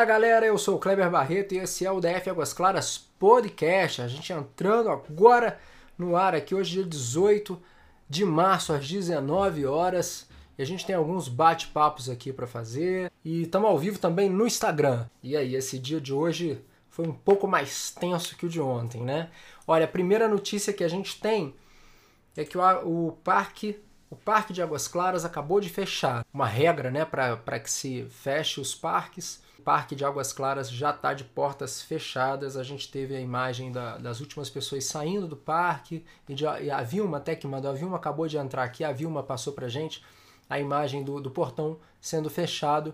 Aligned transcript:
Olá 0.00 0.06
galera, 0.06 0.46
eu 0.46 0.56
sou 0.56 0.76
o 0.76 0.78
Kleber 0.78 1.10
Barreto 1.10 1.52
e 1.52 1.58
esse 1.58 1.84
é 1.84 1.92
o 1.92 2.00
DF 2.00 2.30
Águas 2.30 2.54
Claras 2.54 2.96
Podcast. 2.96 4.00
A 4.00 4.08
gente 4.08 4.32
entrando 4.32 4.88
agora 4.88 5.60
no 5.98 6.16
ar 6.16 6.34
aqui 6.34 6.54
hoje, 6.54 6.70
dia 6.70 6.84
18 6.84 7.60
de 8.08 8.24
março, 8.24 8.72
às 8.72 8.88
19 8.88 9.66
horas. 9.66 10.26
E 10.56 10.62
a 10.62 10.64
gente 10.64 10.86
tem 10.86 10.96
alguns 10.96 11.28
bate-papos 11.28 12.08
aqui 12.08 12.32
para 12.32 12.46
fazer. 12.46 13.12
E 13.22 13.42
estamos 13.42 13.68
ao 13.68 13.78
vivo 13.78 13.98
também 13.98 14.30
no 14.30 14.46
Instagram. 14.46 15.04
E 15.22 15.36
aí, 15.36 15.54
esse 15.54 15.78
dia 15.78 16.00
de 16.00 16.14
hoje 16.14 16.64
foi 16.88 17.06
um 17.06 17.12
pouco 17.12 17.46
mais 17.46 17.90
tenso 17.90 18.38
que 18.38 18.46
o 18.46 18.48
de 18.48 18.58
ontem, 18.58 19.02
né? 19.02 19.28
Olha, 19.66 19.84
a 19.84 19.88
primeira 19.88 20.26
notícia 20.26 20.72
que 20.72 20.82
a 20.82 20.88
gente 20.88 21.20
tem 21.20 21.54
é 22.34 22.42
que 22.42 22.56
o, 22.56 22.62
o 23.08 23.12
parque 23.22 23.78
o 24.08 24.16
Parque 24.16 24.54
de 24.54 24.62
Águas 24.62 24.88
Claras 24.88 25.26
acabou 25.26 25.60
de 25.60 25.68
fechar. 25.68 26.24
Uma 26.32 26.46
regra 26.46 26.90
né, 26.90 27.04
para 27.04 27.60
que 27.60 27.70
se 27.70 28.06
feche 28.08 28.60
os 28.60 28.74
parques. 28.74 29.40
Parque 29.70 29.94
de 29.94 30.04
Águas 30.04 30.32
Claras 30.32 30.68
já 30.68 30.90
está 30.90 31.14
de 31.14 31.22
portas 31.22 31.80
fechadas. 31.80 32.56
A 32.56 32.64
gente 32.64 32.90
teve 32.90 33.14
a 33.14 33.20
imagem 33.20 33.70
da, 33.70 33.98
das 33.98 34.18
últimas 34.18 34.50
pessoas 34.50 34.84
saindo 34.84 35.28
do 35.28 35.36
parque. 35.36 36.04
E, 36.28 36.34
de, 36.34 36.42
e 36.42 36.68
a 36.68 36.82
Vilma 36.82 37.18
até 37.18 37.36
que 37.36 37.46
mandou. 37.46 37.70
A 37.70 37.74
Vilma 37.74 37.96
acabou 37.96 38.26
de 38.26 38.36
entrar 38.36 38.64
aqui. 38.64 38.82
A 38.82 38.90
Vilma 38.90 39.22
passou 39.22 39.52
para 39.52 39.68
gente 39.68 40.04
a 40.48 40.58
imagem 40.58 41.04
do, 41.04 41.20
do 41.20 41.30
portão 41.30 41.78
sendo 42.00 42.28
fechado. 42.28 42.92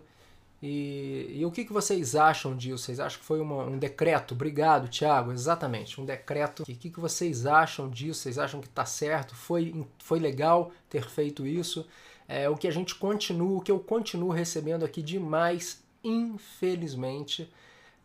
E, 0.62 1.39
e, 1.39 1.47
o 1.47 1.51
que, 1.51 1.65
que 1.65 1.73
vocês 1.73 2.15
acham 2.15 2.55
disso? 2.55 2.84
Vocês 2.84 3.01
acham 3.01 3.20
que 3.20 3.25
foi 3.25 3.41
uma, 3.41 3.65
um 3.65 3.79
decreto? 3.79 4.34
Obrigado, 4.34 4.87
Tiago. 4.87 5.33
Exatamente, 5.33 5.98
um 5.98 6.05
decreto. 6.05 6.62
O 6.62 6.67
que, 6.67 6.91
que 6.91 7.01
vocês 7.01 7.47
acham 7.47 7.89
disso? 7.89 8.20
Vocês 8.20 8.37
acham 8.37 8.61
que 8.61 8.69
está 8.69 8.84
certo? 8.84 9.34
Foi, 9.34 9.83
foi 9.98 10.19
legal 10.19 10.70
ter 10.91 11.09
feito 11.09 11.47
isso? 11.47 11.87
É, 12.28 12.50
o 12.50 12.55
que 12.55 12.69
a 12.69 12.70
gente 12.70 12.95
continua, 12.97 13.56
o 13.56 13.62
que 13.62 13.72
eu 13.72 13.81
continuo 13.81 14.31
recebendo 14.31 14.84
aqui 14.84 15.00
demais, 15.00 15.86
infelizmente, 16.07 17.53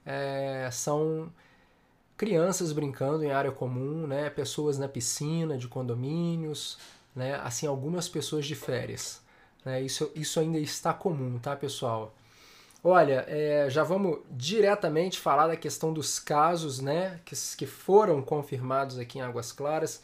é, 0.06 0.70
são 0.72 1.32
crianças 2.18 2.72
brincando 2.72 3.24
em 3.24 3.32
área 3.32 3.52
comum, 3.52 4.06
né? 4.06 4.30
pessoas 4.30 4.78
na 4.78 4.88
piscina 4.88 5.58
de 5.58 5.68
condomínios, 5.68 6.78
né? 7.16 7.36
assim, 7.44 7.66
algumas 7.66 8.08
pessoas 8.08 8.46
de 8.46 8.56
férias. 8.56 9.22
Né? 9.66 9.82
Isso, 9.82 10.12
isso 10.16 10.40
ainda 10.40 10.60
está 10.60 10.94
comum, 10.94 11.40
tá, 11.40 11.56
pessoal? 11.56 12.14
Olha, 12.84 13.26
é, 13.28 13.68
já 13.70 13.84
vamos 13.84 14.20
diretamente 14.32 15.20
falar 15.20 15.48
da 15.48 15.56
questão 15.56 15.94
dos 15.94 16.20
casos 16.20 16.80
né, 16.80 17.20
que, 17.24 17.36
que 17.56 17.68
foram 17.68 18.24
confirmados 18.24 18.98
aqui 18.98 19.20
em 19.20 19.22
Águas 19.22 19.52
Claras. 19.52 20.02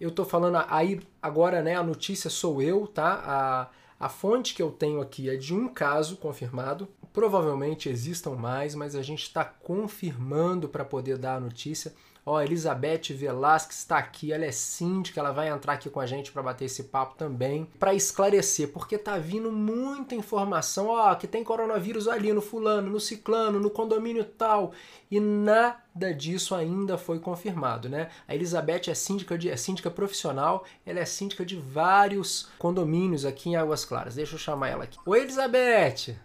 Eu 0.00 0.08
estou 0.08 0.24
falando 0.24 0.64
aí 0.68 1.00
agora, 1.22 1.62
né? 1.62 1.76
A 1.76 1.82
notícia 1.82 2.30
sou 2.30 2.62
eu, 2.62 2.86
tá? 2.86 3.22
A, 3.24 3.68
a 3.98 4.08
fonte 4.08 4.54
que 4.54 4.62
eu 4.62 4.70
tenho 4.70 5.00
aqui 5.00 5.28
é 5.28 5.36
de 5.36 5.52
um 5.52 5.68
caso 5.68 6.16
confirmado. 6.16 6.88
Provavelmente 7.12 7.88
existam 7.88 8.36
mais, 8.36 8.74
mas 8.74 8.94
a 8.94 9.02
gente 9.02 9.22
está 9.22 9.44
confirmando 9.44 10.68
para 10.68 10.84
poder 10.84 11.18
dar 11.18 11.36
a 11.36 11.40
notícia. 11.40 11.92
Ó, 12.24 12.40
Elizabeth 12.42 13.14
Velasquez 13.14 13.78
está 13.78 13.98
aqui, 13.98 14.32
ela 14.32 14.44
é 14.44 14.52
síndica, 14.52 15.20
ela 15.20 15.32
vai 15.32 15.48
entrar 15.48 15.74
aqui 15.74 15.88
com 15.88 16.00
a 16.00 16.06
gente 16.06 16.30
para 16.30 16.42
bater 16.42 16.66
esse 16.66 16.84
papo 16.84 17.14
também, 17.16 17.66
para 17.78 17.94
esclarecer, 17.94 18.68
porque 18.68 18.98
tá 18.98 19.16
vindo 19.18 19.50
muita 19.50 20.14
informação, 20.14 20.88
ó, 20.88 21.14
que 21.14 21.26
tem 21.26 21.42
coronavírus 21.42 22.06
ali 22.06 22.32
no 22.32 22.42
fulano, 22.42 22.90
no 22.90 23.00
ciclano, 23.00 23.58
no 23.58 23.70
condomínio 23.70 24.24
tal, 24.24 24.72
e 25.10 25.18
nada 25.18 26.12
disso 26.14 26.54
ainda 26.54 26.98
foi 26.98 27.18
confirmado, 27.18 27.88
né? 27.88 28.10
A 28.26 28.34
Elizabeth 28.34 28.88
é 28.88 28.94
síndica 28.94 29.38
de 29.38 29.48
é 29.48 29.56
síndica 29.56 29.90
profissional, 29.90 30.64
ela 30.84 31.00
é 31.00 31.04
síndica 31.04 31.44
de 31.44 31.56
vários 31.56 32.48
condomínios 32.58 33.24
aqui 33.24 33.50
em 33.50 33.56
Águas 33.56 33.84
Claras. 33.84 34.14
Deixa 34.14 34.34
eu 34.34 34.38
chamar 34.38 34.68
ela 34.68 34.84
aqui. 34.84 34.98
Oi, 35.06 35.20
Elizabeth. 35.20 36.16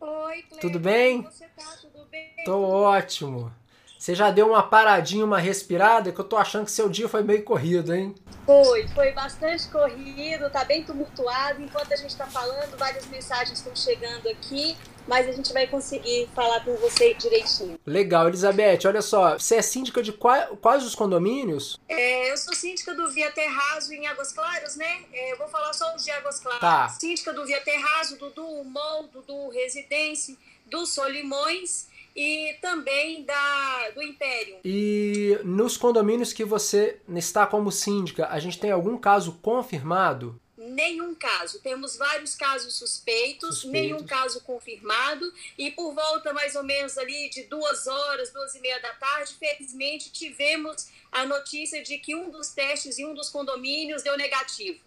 Oi, 0.00 0.42
Cleber. 0.42 0.60
Tudo 0.60 0.78
bem? 0.78 1.22
Como 1.22 1.32
você 1.32 1.46
tá? 1.48 1.76
Tudo 1.80 2.04
bem? 2.10 2.30
Tô 2.44 2.62
ótimo. 2.62 3.52
Você 3.98 4.14
já 4.14 4.30
deu 4.30 4.46
uma 4.46 4.62
paradinha, 4.62 5.24
uma 5.24 5.40
respirada, 5.40 6.12
que 6.12 6.20
eu 6.20 6.24
tô 6.24 6.36
achando 6.36 6.66
que 6.66 6.70
seu 6.70 6.88
dia 6.88 7.08
foi 7.08 7.24
meio 7.24 7.42
corrido, 7.42 7.92
hein? 7.92 8.14
Foi, 8.46 8.86
foi 8.88 9.10
bastante 9.10 9.68
corrido, 9.68 10.48
tá 10.50 10.64
bem 10.64 10.84
tumultuado. 10.84 11.60
Enquanto 11.60 11.92
a 11.92 11.96
gente 11.96 12.16
tá 12.16 12.24
falando, 12.26 12.78
várias 12.78 13.04
mensagens 13.06 13.58
estão 13.58 13.74
chegando 13.74 14.28
aqui, 14.28 14.76
mas 15.08 15.28
a 15.28 15.32
gente 15.32 15.52
vai 15.52 15.66
conseguir 15.66 16.28
falar 16.32 16.64
com 16.64 16.76
você 16.76 17.12
direitinho. 17.14 17.78
Legal, 17.84 18.28
Elizabeth, 18.28 18.78
olha 18.86 19.02
só, 19.02 19.36
você 19.36 19.56
é 19.56 19.62
síndica 19.62 20.00
de 20.00 20.12
quais, 20.12 20.48
quais 20.62 20.84
os 20.84 20.94
condomínios? 20.94 21.76
É, 21.88 22.30
eu 22.30 22.36
sou 22.36 22.54
síndica 22.54 22.94
do 22.94 23.10
Via 23.10 23.32
Terrazo 23.32 23.92
em 23.92 24.06
Águas 24.06 24.32
Claras, 24.32 24.76
né? 24.76 25.00
É, 25.12 25.32
eu 25.32 25.38
vou 25.38 25.48
falar 25.48 25.72
só 25.72 25.92
os 25.96 26.04
de 26.04 26.12
Águas 26.12 26.38
Claras. 26.38 26.60
Tá. 26.60 26.88
Síndica 26.88 27.32
do 27.32 27.44
Via 27.44 27.60
Terrazo, 27.62 28.16
do 28.16 28.30
do 28.30 28.64
Mol, 28.64 29.08
do 29.08 29.22
do 29.22 29.48
Residência, 29.48 30.36
do 30.66 30.86
Solimões 30.86 31.88
e 32.18 32.54
também 32.54 33.22
da, 33.22 33.90
do 33.94 34.02
Império. 34.02 34.56
E 34.64 35.38
nos 35.44 35.76
condomínios 35.76 36.32
que 36.32 36.44
você 36.44 36.98
está 37.14 37.46
como 37.46 37.70
síndica, 37.70 38.26
a 38.26 38.40
gente 38.40 38.58
tem 38.58 38.72
algum 38.72 38.98
caso 38.98 39.38
confirmado? 39.40 40.40
Nenhum 40.56 41.14
caso. 41.14 41.60
Temos 41.60 41.96
vários 41.96 42.34
casos 42.34 42.74
suspeitos, 42.74 43.60
Suspeitos. 43.60 43.70
nenhum 43.70 44.04
caso 44.04 44.40
confirmado. 44.40 45.32
E 45.56 45.70
por 45.70 45.94
volta 45.94 46.32
mais 46.32 46.56
ou 46.56 46.64
menos 46.64 46.98
ali 46.98 47.30
de 47.30 47.44
duas 47.44 47.86
horas, 47.86 48.32
duas 48.32 48.52
e 48.56 48.60
meia 48.60 48.80
da 48.80 48.92
tarde, 48.94 49.34
felizmente 49.38 50.10
tivemos 50.10 50.88
a 51.12 51.24
notícia 51.24 51.84
de 51.84 51.98
que 51.98 52.16
um 52.16 52.30
dos 52.30 52.48
testes 52.48 52.98
em 52.98 53.06
um 53.06 53.14
dos 53.14 53.30
condomínios 53.30 54.02
deu 54.02 54.16
negativo. 54.16 54.80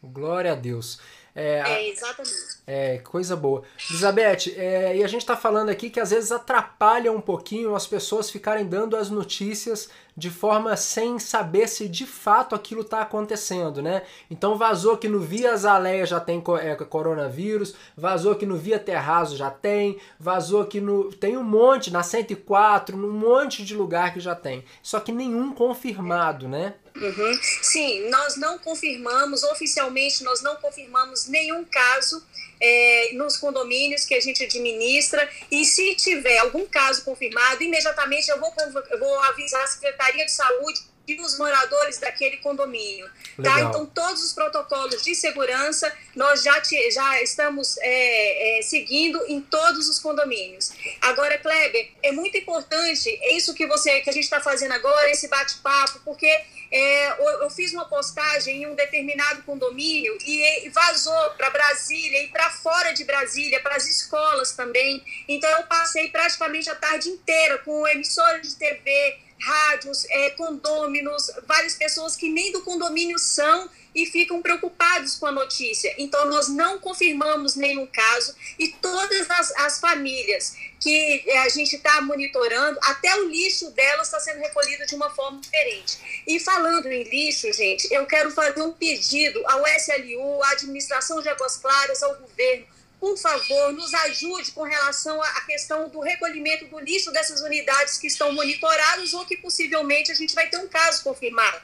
Glória 0.00 0.52
a 0.52 0.54
Deus. 0.54 1.00
É, 1.36 1.60
É, 1.60 1.88
exatamente. 1.90 2.56
É, 2.66 2.98
coisa 2.98 3.36
boa. 3.36 3.62
Elizabeth, 3.90 4.54
é, 4.56 4.96
e 4.96 5.04
a 5.04 5.06
gente 5.06 5.20
está 5.20 5.36
falando 5.36 5.68
aqui 5.68 5.90
que 5.90 6.00
às 6.00 6.10
vezes 6.10 6.32
atrapalha 6.32 7.12
um 7.12 7.20
pouquinho 7.20 7.76
as 7.76 7.86
pessoas 7.86 8.30
ficarem 8.30 8.66
dando 8.66 8.96
as 8.96 9.10
notícias 9.10 9.88
de 10.16 10.30
forma 10.30 10.76
sem 10.76 11.18
saber 11.18 11.68
se 11.68 11.88
de 11.88 12.06
fato 12.06 12.54
aquilo 12.54 12.80
está 12.80 13.02
acontecendo, 13.02 13.82
né? 13.82 14.02
Então 14.30 14.56
vazou 14.56 14.96
que 14.96 15.08
no 15.08 15.20
Via 15.20 15.54
Zaleia 15.54 16.06
já 16.06 16.18
tem 16.18 16.42
é, 16.60 16.74
coronavírus, 16.74 17.74
vazou 17.94 18.34
que 18.34 18.46
no 18.46 18.56
Via 18.56 18.78
Terrazo 18.78 19.36
já 19.36 19.50
tem, 19.50 19.98
vazou 20.18 20.64
que 20.64 20.80
no. 20.80 21.12
Tem 21.12 21.36
um 21.36 21.44
monte, 21.44 21.92
na 21.92 22.02
104, 22.02 22.96
num 22.96 23.12
monte 23.12 23.62
de 23.62 23.74
lugar 23.74 24.14
que 24.14 24.20
já 24.20 24.34
tem. 24.34 24.64
Só 24.82 24.98
que 24.98 25.12
nenhum 25.12 25.52
confirmado, 25.52 26.48
né? 26.48 26.74
Uhum. 27.00 27.38
Sim, 27.62 28.08
nós 28.08 28.36
não 28.36 28.58
confirmamos, 28.58 29.42
oficialmente 29.44 30.24
nós 30.24 30.40
não 30.42 30.56
confirmamos 30.56 31.26
nenhum 31.26 31.64
caso 31.64 32.24
é, 32.60 33.10
nos 33.12 33.36
condomínios 33.36 34.04
que 34.04 34.14
a 34.14 34.20
gente 34.20 34.42
administra. 34.42 35.28
E 35.50 35.64
se 35.64 35.94
tiver 35.94 36.38
algum 36.38 36.66
caso 36.66 37.04
confirmado, 37.04 37.62
imediatamente 37.62 38.28
eu 38.30 38.40
vou, 38.40 38.52
eu 38.90 38.98
vou 38.98 39.20
avisar 39.24 39.62
a 39.62 39.66
Secretaria 39.66 40.24
de 40.24 40.32
Saúde 40.32 40.80
e 41.06 41.20
os 41.20 41.38
moradores 41.38 41.98
daquele 41.98 42.38
condomínio. 42.38 43.08
Tá? 43.42 43.60
Então, 43.60 43.86
todos 43.86 44.22
os 44.24 44.32
protocolos 44.32 45.02
de 45.02 45.14
segurança 45.14 45.92
nós 46.14 46.42
já, 46.42 46.60
te- 46.60 46.90
já 46.90 47.22
estamos 47.22 47.76
é, 47.78 48.58
é, 48.58 48.62
seguindo 48.62 49.22
em 49.28 49.40
todos 49.40 49.88
os 49.88 49.98
condomínios. 49.98 50.72
Agora, 51.00 51.38
Kleber, 51.38 51.90
é 52.02 52.12
muito 52.12 52.36
importante 52.36 53.08
isso 53.36 53.54
que 53.54 53.66
você 53.66 54.00
que 54.00 54.10
a 54.10 54.12
gente 54.12 54.24
está 54.24 54.40
fazendo 54.40 54.72
agora, 54.72 55.10
esse 55.10 55.28
bate-papo, 55.28 56.00
porque 56.04 56.26
é, 56.72 57.08
eu, 57.10 57.42
eu 57.42 57.50
fiz 57.50 57.72
uma 57.72 57.84
postagem 57.88 58.62
em 58.62 58.66
um 58.66 58.74
determinado 58.74 59.42
condomínio 59.42 60.16
e, 60.24 60.66
e 60.66 60.68
vazou 60.70 61.30
para 61.36 61.50
Brasília 61.50 62.24
e 62.24 62.28
para 62.28 62.50
fora 62.50 62.92
de 62.92 63.04
Brasília, 63.04 63.60
para 63.60 63.76
as 63.76 63.86
escolas 63.86 64.52
também. 64.52 65.04
Então, 65.28 65.50
eu 65.50 65.62
passei 65.64 66.08
praticamente 66.08 66.68
a 66.70 66.74
tarde 66.74 67.08
inteira 67.10 67.58
com 67.58 67.86
emissoras 67.86 68.42
de 68.42 68.56
TV, 68.56 69.18
rádios, 69.40 70.04
é, 70.08 70.30
condôminos, 70.30 71.30
várias 71.46 71.74
pessoas 71.74 72.16
que 72.16 72.28
nem 72.28 72.52
do 72.52 72.62
condomínio 72.62 73.18
são 73.18 73.68
e 73.96 74.04
ficam 74.04 74.42
preocupados 74.42 75.14
com 75.14 75.26
a 75.26 75.32
notícia. 75.32 75.94
Então, 75.96 76.26
nós 76.26 76.48
não 76.48 76.78
confirmamos 76.78 77.56
nenhum 77.56 77.86
caso 77.86 78.34
e 78.58 78.68
todas 78.68 79.30
as, 79.30 79.50
as 79.52 79.80
famílias 79.80 80.54
que 80.78 81.24
eh, 81.26 81.38
a 81.38 81.48
gente 81.48 81.76
está 81.76 82.02
monitorando, 82.02 82.78
até 82.82 83.16
o 83.16 83.28
lixo 83.28 83.70
delas 83.70 84.08
está 84.08 84.20
sendo 84.20 84.40
recolhido 84.40 84.84
de 84.84 84.94
uma 84.94 85.08
forma 85.08 85.40
diferente. 85.40 86.22
E 86.26 86.38
falando 86.38 86.86
em 86.86 87.04
lixo, 87.04 87.50
gente, 87.54 87.92
eu 87.92 88.04
quero 88.04 88.30
fazer 88.30 88.60
um 88.60 88.72
pedido 88.72 89.42
ao 89.46 89.66
SLU, 89.66 90.42
à 90.42 90.50
Administração 90.50 91.22
de 91.22 91.30
Águas 91.30 91.56
Claras, 91.56 92.02
ao 92.02 92.14
governo. 92.16 92.75
Por 93.06 93.16
favor, 93.16 93.72
nos 93.72 93.94
ajude 93.94 94.50
com 94.50 94.64
relação 94.64 95.22
à 95.22 95.40
questão 95.42 95.88
do 95.88 96.00
recolhimento 96.00 96.64
do 96.66 96.80
lixo 96.80 97.12
dessas 97.12 97.40
unidades 97.40 97.98
que 97.98 98.08
estão 98.08 98.32
monitoradas 98.32 99.14
ou 99.14 99.24
que 99.24 99.36
possivelmente 99.36 100.10
a 100.10 100.14
gente 100.14 100.34
vai 100.34 100.48
ter 100.48 100.56
um 100.56 100.66
caso 100.66 101.04
confirmado. 101.04 101.56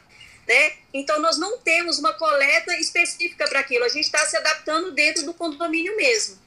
Né? 0.46 0.74
Então, 0.94 1.20
nós 1.20 1.38
não 1.38 1.58
temos 1.58 1.98
uma 1.98 2.12
coleta 2.12 2.72
específica 2.76 3.48
para 3.48 3.58
aquilo, 3.58 3.84
a 3.84 3.88
gente 3.88 4.04
está 4.04 4.24
se 4.24 4.36
adaptando 4.36 4.92
dentro 4.92 5.26
do 5.26 5.34
condomínio 5.34 5.96
mesmo. 5.96 6.38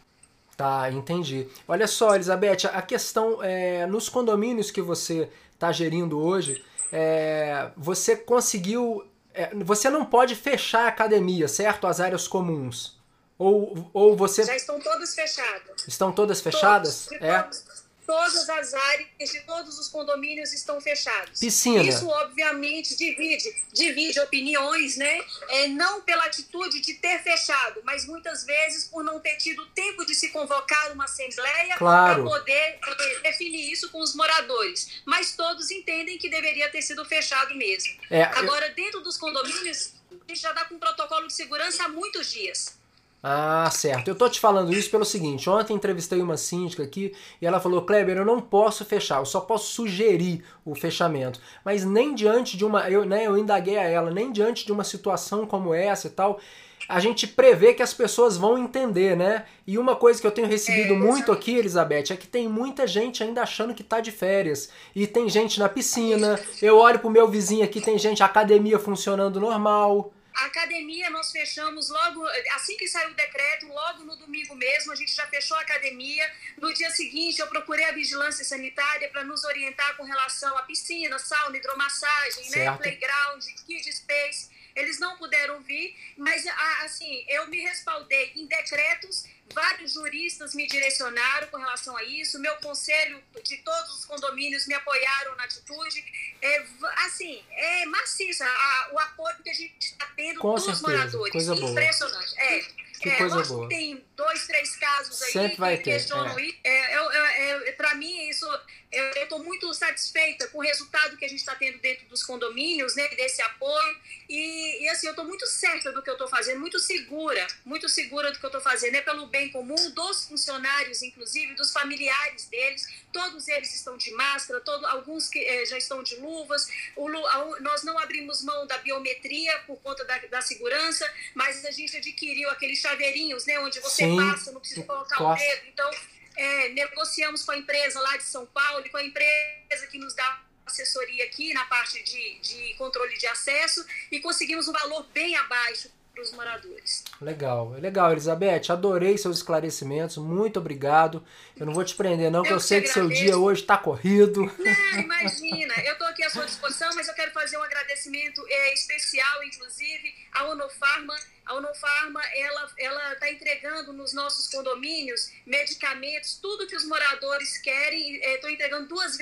Tá, 0.55 0.89
entendi. 0.89 1.45
Olha 1.67 1.87
só, 1.87 2.15
Elizabeth, 2.15 2.65
a 2.71 2.81
questão 2.81 3.43
é, 3.43 3.85
nos 3.85 4.07
condomínios 4.07 4.71
que 4.71 4.81
você 4.81 5.29
está 5.53 5.73
gerindo 5.73 6.17
hoje, 6.17 6.63
é, 6.89 7.69
você 7.75 8.15
conseguiu. 8.15 9.05
é, 9.33 9.53
você 9.55 9.89
não 9.89 10.05
pode 10.05 10.35
fechar 10.35 10.85
a 10.85 10.87
academia, 10.87 11.49
certo? 11.49 11.85
As 11.85 11.99
áreas 11.99 12.29
comuns. 12.29 12.94
Ou, 13.37 13.89
ou 13.93 14.15
você. 14.15 14.43
Já 14.43 14.55
estão 14.55 14.79
todas 14.79 15.13
fechadas. 15.13 15.87
Estão 15.87 16.11
todas 16.11 16.41
fechadas? 16.41 17.05
Todos, 17.07 17.21
É. 17.21 17.41
todos. 17.41 17.85
todas 18.05 18.49
as 18.49 18.73
áreas 18.73 19.31
de 19.31 19.41
todos 19.41 19.77
os 19.79 19.89
condomínios 19.89 20.53
estão 20.53 20.79
fechados. 20.79 21.39
Piscina. 21.39 21.83
Isso, 21.83 22.07
obviamente, 22.07 22.95
divide, 22.95 23.51
divide 23.73 24.19
opiniões, 24.21 24.95
né? 24.95 25.19
É, 25.49 25.67
não 25.67 26.01
pela 26.01 26.23
atitude 26.25 26.79
de 26.81 26.93
ter 26.93 27.21
fechado, 27.23 27.81
mas 27.83 28.05
muitas 28.05 28.45
vezes 28.45 28.85
por 28.87 29.03
não 29.03 29.19
ter 29.19 29.35
tido 29.37 29.65
tempo 29.71 30.05
de 30.05 30.13
se 30.15 30.29
convocar 30.29 30.91
uma 30.93 31.03
assembleia 31.05 31.75
claro. 31.77 32.23
para 32.23 32.39
poder 32.39 32.79
é, 32.87 33.19
definir 33.23 33.71
isso 33.71 33.89
com 33.89 33.99
os 33.99 34.15
moradores. 34.15 35.01
Mas 35.03 35.35
todos 35.35 35.69
entendem 35.71 36.17
que 36.17 36.29
deveria 36.29 36.69
ter 36.69 36.83
sido 36.83 37.03
fechado 37.03 37.53
mesmo. 37.55 37.91
É, 38.09 38.23
Agora, 38.23 38.69
dentro 38.69 39.01
dos 39.01 39.17
condomínios, 39.17 39.93
a 40.11 40.27
gente 40.29 40.39
já 40.39 40.51
está 40.51 40.63
com 40.65 40.75
um 40.75 40.79
protocolo 40.79 41.27
de 41.27 41.33
segurança 41.33 41.83
há 41.83 41.89
muitos 41.89 42.31
dias. 42.31 42.77
Ah, 43.27 43.67
certo. 43.71 44.07
Eu 44.07 44.13
tô 44.13 44.29
te 44.29 44.39
falando 44.39 44.71
isso 44.71 44.91
pelo 44.91 45.03
seguinte: 45.03 45.49
ontem 45.49 45.73
entrevistei 45.73 46.21
uma 46.21 46.37
síndica 46.37 46.83
aqui 46.83 47.11
e 47.41 47.47
ela 47.47 47.59
falou: 47.59 47.81
Kleber, 47.81 48.17
eu 48.17 48.25
não 48.25 48.39
posso 48.39 48.85
fechar, 48.85 49.17
eu 49.17 49.25
só 49.25 49.41
posso 49.41 49.73
sugerir 49.73 50.43
o 50.63 50.75
fechamento. 50.75 51.39
Mas 51.63 51.83
nem 51.83 52.13
diante 52.13 52.55
de 52.55 52.63
uma. 52.63 52.87
Eu, 52.87 53.03
né, 53.03 53.25
eu 53.25 53.35
indaguei 53.35 53.79
a 53.79 53.83
ela, 53.83 54.11
nem 54.11 54.31
diante 54.31 54.63
de 54.63 54.71
uma 54.71 54.83
situação 54.83 55.47
como 55.47 55.73
essa 55.73 56.05
e 56.05 56.11
tal. 56.11 56.39
A 56.87 56.99
gente 56.99 57.25
prevê 57.25 57.73
que 57.73 57.81
as 57.81 57.95
pessoas 57.95 58.37
vão 58.37 58.59
entender, 58.59 59.17
né? 59.17 59.45
E 59.65 59.79
uma 59.79 59.95
coisa 59.95 60.21
que 60.21 60.27
eu 60.27 60.31
tenho 60.31 60.47
recebido 60.47 60.93
é, 60.93 60.97
muito 60.97 61.31
aqui, 61.31 61.57
Elizabeth, 61.57 62.11
é 62.11 62.15
que 62.15 62.27
tem 62.27 62.47
muita 62.47 62.85
gente 62.85 63.23
ainda 63.23 63.41
achando 63.41 63.73
que 63.73 63.83
tá 63.83 64.01
de 64.01 64.11
férias. 64.11 64.69
E 64.95 65.07
tem 65.07 65.27
gente 65.29 65.59
na 65.59 65.67
piscina. 65.67 66.39
Eu 66.61 66.77
olho 66.77 66.99
pro 66.99 67.09
meu 67.09 67.27
vizinho 67.27 67.63
aqui, 67.63 67.81
tem 67.81 67.97
gente, 67.97 68.21
academia 68.21 68.77
funcionando 68.77 69.39
normal. 69.39 70.13
A 70.35 70.45
academia 70.45 71.09
nós 71.09 71.31
fechamos 71.31 71.89
logo, 71.89 72.25
assim 72.55 72.75
que 72.75 72.87
saiu 72.87 73.11
o 73.11 73.13
decreto, 73.13 73.67
logo 73.67 74.03
no 74.03 74.15
domingo 74.17 74.53
mesmo, 74.55 74.91
a 74.91 74.95
gente 74.95 75.15
já 75.15 75.25
fechou 75.27 75.55
a 75.55 75.61
academia. 75.61 76.29
No 76.57 76.73
dia 76.73 76.89
seguinte, 76.91 77.39
eu 77.39 77.47
procurei 77.47 77.85
a 77.85 77.93
vigilância 77.93 78.43
sanitária 78.43 79.09
para 79.09 79.23
nos 79.23 79.43
orientar 79.45 79.95
com 79.95 80.03
relação 80.03 80.57
à 80.57 80.63
piscina, 80.63 81.17
sauna, 81.17 81.57
hidromassagem, 81.57 82.49
né, 82.49 82.77
playground, 82.77 83.43
kids 83.65 83.95
space. 83.95 84.49
Eles 84.75 84.99
não 84.99 85.17
puderam 85.17 85.61
vir, 85.61 85.95
mas 86.17 86.45
assim, 86.83 87.25
eu 87.29 87.47
me 87.47 87.59
respaldei 87.61 88.33
em 88.35 88.45
decretos 88.45 89.23
Vários 89.53 89.93
juristas 89.93 90.55
me 90.55 90.67
direcionaram 90.67 91.47
com 91.47 91.57
relação 91.57 91.95
a 91.95 92.03
isso. 92.03 92.39
Meu 92.39 92.55
conselho 92.57 93.21
de 93.43 93.57
todos 93.57 93.99
os 93.99 94.05
condomínios 94.05 94.65
me 94.67 94.73
apoiaram 94.73 95.35
na 95.35 95.43
atitude. 95.43 96.03
É, 96.45 96.65
assim, 97.05 97.41
é 97.51 97.85
maciça 97.87 98.45
a, 98.45 98.89
o 98.93 98.99
apoio 98.99 99.35
que 99.43 99.49
a 99.49 99.53
gente 99.53 99.73
está 99.79 100.05
tendo 100.15 100.39
com 100.39 100.53
dos 100.53 100.63
certeza. 100.63 100.87
moradores. 100.87 101.31
Coisa 101.31 101.55
Impressionante. 101.55 102.35
Boa. 102.35 102.43
É. 102.45 102.84
Que 102.99 103.09
é, 103.09 103.17
coisa 103.17 103.43
boa. 103.43 103.69
tem 103.69 104.03
dois, 104.15 104.47
três 104.47 104.75
casos 104.77 105.21
aí 105.21 105.31
Sempre 105.31 105.57
vai 105.57 105.77
que 105.77 105.83
ter, 105.83 105.91
questionam 105.91 106.37
é. 106.39 106.43
isso. 106.43 106.57
É, 106.63 106.97
eu, 106.97 107.73
Para 107.75 107.95
mim, 107.95 108.29
isso 108.29 108.47
eu 108.95 109.23
estou 109.23 109.43
muito 109.43 109.73
satisfeita 109.73 110.47
com 110.47 110.59
o 110.59 110.61
resultado 110.61 111.17
que 111.17 111.25
a 111.25 111.27
gente 111.27 111.39
está 111.39 111.53
tendo 111.55 111.77
dentro 111.79 112.07
dos 112.07 112.23
condomínios, 112.23 112.95
né, 112.95 113.07
desse 113.09 113.41
apoio. 113.41 113.97
E, 114.29 114.83
e 114.83 114.89
assim, 114.89 115.07
eu 115.07 115.11
estou 115.11 115.25
muito 115.25 115.45
certa 115.47 115.91
do 115.91 116.01
que 116.01 116.09
eu 116.09 116.13
estou 116.13 116.27
fazendo, 116.27 116.59
muito 116.59 116.79
segura, 116.79 117.45
muito 117.65 117.89
segura 117.89 118.31
do 118.31 118.39
que 118.39 118.45
eu 118.45 118.47
estou 118.47 118.61
fazendo. 118.61 118.95
É 118.95 119.01
pelo 119.01 119.27
bem 119.27 119.49
comum 119.49 119.75
dos 119.91 120.25
funcionários, 120.25 121.03
inclusive, 121.03 121.55
dos 121.55 121.73
familiares 121.73 122.45
deles. 122.45 122.87
Todos 123.11 123.47
eles 123.47 123.73
estão 123.75 123.97
de 123.97 124.11
máscara, 124.11 124.61
todo, 124.61 124.85
alguns 124.85 125.27
que 125.27 125.39
eh, 125.39 125.65
já 125.65 125.77
estão 125.77 126.01
de 126.01 126.15
luvas. 126.15 126.67
O, 126.95 127.07
a, 127.07 127.59
nós 127.59 127.83
não 127.83 127.99
abrimos 127.99 128.43
mão 128.43 128.65
da 128.65 128.77
biometria 128.77 129.59
por 129.67 129.77
conta 129.81 130.05
da, 130.05 130.17
da 130.19 130.41
segurança, 130.41 131.11
mas 131.33 131.65
a 131.65 131.71
gente 131.71 131.97
adquiriu 131.97 132.49
aqueles 132.49 132.81
chaveirinhos, 132.85 133.45
né, 133.45 133.59
onde 133.59 133.79
você 133.79 134.05
Sim, 134.05 134.17
passa, 134.17 134.51
não 134.51 134.59
precisa 134.59 134.83
colocar 134.83 135.23
o 135.23 135.35
dedo. 135.35 135.67
Então, 135.67 135.89
é, 136.35 136.69
negociamos 136.69 137.43
com 137.43 137.51
a 137.51 137.57
empresa 137.57 137.99
lá 137.99 138.17
de 138.17 138.23
São 138.23 138.45
Paulo 138.45 138.85
e 138.85 138.89
com 138.89 138.97
a 138.97 139.03
empresa 139.03 139.87
que 139.89 139.97
nos 139.97 140.13
dá 140.15 140.41
assessoria 140.65 141.25
aqui 141.25 141.53
na 141.53 141.65
parte 141.65 142.03
de, 142.03 142.39
de 142.39 142.73
controle 142.75 143.17
de 143.17 143.27
acesso 143.27 143.85
e 144.11 144.19
conseguimos 144.19 144.67
um 144.67 144.73
valor 144.73 145.03
bem 145.13 145.35
abaixo 145.35 145.91
para 146.15 146.23
os 146.23 146.31
moradores. 146.31 147.03
Legal, 147.19 147.71
legal, 147.71 148.11
Elizabeth. 148.13 148.69
Adorei 148.69 149.17
seus 149.17 149.37
esclarecimentos. 149.37 150.17
Muito 150.17 150.57
obrigado. 150.57 151.23
Eu 151.57 151.65
não 151.65 151.73
vou 151.73 151.83
te 151.83 151.93
prender, 151.93 152.31
não, 152.31 152.39
eu 152.39 152.43
que 152.43 152.53
eu 152.53 152.59
sei 152.59 152.81
que 152.81 152.87
seu 152.87 153.09
dia 153.09 153.37
hoje 153.37 153.61
está 153.61 153.77
corrido. 153.77 154.41
Não, 154.57 155.01
imagina. 155.01 155.73
Eu 155.83 155.93
estou 155.93 156.07
aqui 156.07 156.23
à 156.23 156.29
sua 156.29 156.45
disposição, 156.45 156.89
mas 156.95 157.07
eu 157.09 157.13
quero 157.13 157.31
fazer 157.31 157.57
um 157.57 157.63
agradecimento 157.63 158.41
é, 158.47 158.73
especial, 158.73 159.43
inclusive, 159.43 160.15
à 160.31 160.45
Unofarma. 160.45 161.15
A 161.45 161.53
Unofarma, 161.55 162.21
ela 162.37 162.71
ela 162.79 163.13
está 163.13 163.29
entregando 163.29 163.93
nos 163.93 164.13
nossos 164.13 164.47
condomínios 164.47 165.31
medicamentos, 165.45 166.39
tudo 166.41 166.65
que 166.65 166.75
os 166.75 166.85
moradores 166.85 167.57
querem. 167.57 168.15
Estou 168.23 168.49
é, 168.49 168.53
entregando 168.53 168.87
duas 168.87 169.17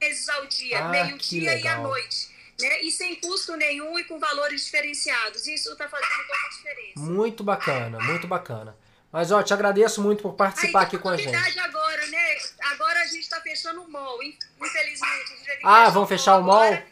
vezes 0.00 0.28
ao 0.28 0.46
dia, 0.46 0.78
ah, 0.78 0.88
meio-dia 0.88 1.58
e 1.58 1.66
à 1.66 1.78
noite 1.78 2.37
né? 2.60 2.82
E 2.82 2.90
sem 2.90 3.16
custo 3.16 3.56
nenhum 3.56 3.98
e 3.98 4.04
com 4.04 4.18
valores 4.18 4.64
diferenciados. 4.64 5.46
Isso 5.46 5.72
está 5.72 5.88
fazendo 5.88 6.26
toda 6.26 6.46
a 6.46 6.48
diferença. 6.50 7.00
Muito 7.00 7.44
bacana, 7.44 7.98
muito 8.00 8.26
bacana. 8.26 8.76
Mas, 9.10 9.32
ó, 9.32 9.42
te 9.42 9.54
agradeço 9.54 10.02
muito 10.02 10.22
por 10.22 10.34
participar 10.34 10.82
aqui 10.82 10.98
com 10.98 11.08
a 11.08 11.16
gente. 11.16 11.34
agora, 11.60 12.06
né? 12.08 12.38
Agora 12.72 13.00
a 13.00 13.06
gente 13.06 13.22
está 13.22 13.40
fechando 13.40 13.82
o 13.82 13.90
mall, 13.90 14.22
infelizmente. 14.22 15.62
ah, 15.64 15.88
vão 15.88 16.06
fechar 16.06 16.38
o 16.38 16.42
mall? 16.42 16.64
É, 16.64 16.84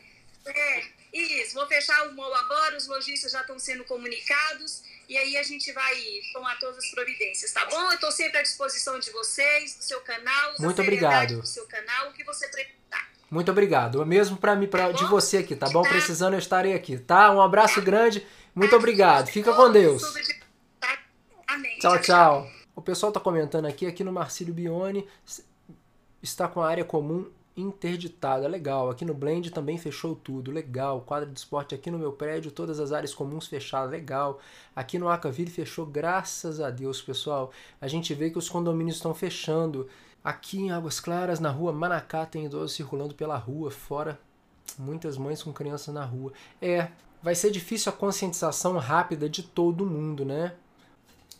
isso. 1.12 1.54
Vou 1.54 1.66
fechar 1.66 2.08
o 2.08 2.14
mall 2.14 2.34
agora, 2.34 2.76
os 2.76 2.86
lojistas 2.86 3.32
já 3.32 3.42
estão 3.42 3.58
sendo 3.58 3.84
comunicados. 3.84 4.82
E 5.08 5.16
aí 5.16 5.36
a 5.36 5.42
gente 5.42 5.72
vai 5.72 5.94
tomar 6.32 6.58
todas 6.58 6.78
as 6.78 6.90
providências, 6.90 7.52
tá 7.52 7.64
bom? 7.66 7.80
Eu 7.90 7.94
estou 7.94 8.10
sempre 8.10 8.38
à 8.38 8.42
disposição 8.42 8.98
de 8.98 9.10
vocês, 9.10 9.76
do 9.76 9.84
seu 9.84 10.00
canal. 10.00 10.54
Muito 10.58 10.82
obrigado. 10.82 11.40
Do 11.40 11.46
seu 11.46 11.66
canal, 11.66 12.08
o 12.08 12.12
que 12.12 12.24
você 12.24 12.48
precisar. 12.48 13.05
Muito 13.30 13.50
obrigado. 13.50 14.04
Mesmo 14.06 14.36
para 14.36 14.54
mim, 14.54 14.66
pra, 14.66 14.92
de 14.92 15.04
você 15.04 15.38
aqui, 15.38 15.56
tá 15.56 15.68
bom? 15.70 15.82
Precisando, 15.82 16.34
eu 16.34 16.38
estarei 16.38 16.74
aqui, 16.74 16.98
tá? 16.98 17.32
Um 17.32 17.40
abraço 17.40 17.82
grande. 17.82 18.24
Muito 18.54 18.74
obrigado. 18.76 19.28
Fica 19.28 19.52
com 19.52 19.70
Deus. 19.70 20.02
Tchau, 21.80 22.00
tchau. 22.00 22.50
O 22.74 22.82
pessoal 22.82 23.10
tá 23.10 23.18
comentando 23.18 23.66
aqui, 23.66 23.86
aqui 23.86 24.04
no 24.04 24.12
Marcílio 24.12 24.54
Bione 24.54 25.06
está 26.22 26.46
com 26.46 26.60
a 26.60 26.68
área 26.68 26.84
comum 26.84 27.26
interditada. 27.56 28.46
Legal. 28.46 28.90
Aqui 28.90 29.04
no 29.04 29.14
Blend 29.14 29.50
também 29.50 29.78
fechou 29.78 30.14
tudo. 30.14 30.50
Legal. 30.50 31.00
Quadra 31.00 31.28
de 31.28 31.38
esporte 31.38 31.74
aqui 31.74 31.90
no 31.90 31.98
meu 31.98 32.12
prédio, 32.12 32.50
todas 32.50 32.78
as 32.78 32.92
áreas 32.92 33.14
comuns 33.14 33.46
fechadas. 33.46 33.90
Legal. 33.90 34.38
Aqui 34.74 34.98
no 34.98 35.08
Acaville 35.08 35.50
fechou, 35.50 35.86
graças 35.86 36.60
a 36.60 36.70
Deus, 36.70 37.00
pessoal. 37.00 37.50
A 37.80 37.88
gente 37.88 38.12
vê 38.14 38.30
que 38.30 38.38
os 38.38 38.48
condomínios 38.48 38.96
estão 38.96 39.14
fechando. 39.14 39.88
Aqui 40.26 40.58
em 40.58 40.72
Águas 40.72 40.98
Claras, 40.98 41.38
na 41.38 41.50
rua 41.50 41.72
Manacá, 41.72 42.26
tem 42.26 42.46
idosos 42.46 42.72
circulando 42.72 43.14
pela 43.14 43.36
rua, 43.36 43.70
fora 43.70 44.18
muitas 44.76 45.16
mães 45.16 45.40
com 45.40 45.52
crianças 45.52 45.94
na 45.94 46.04
rua. 46.04 46.32
É, 46.60 46.88
vai 47.22 47.32
ser 47.36 47.52
difícil 47.52 47.92
a 47.92 47.94
conscientização 47.94 48.76
rápida 48.76 49.28
de 49.28 49.44
todo 49.44 49.86
mundo, 49.86 50.24
né? 50.24 50.56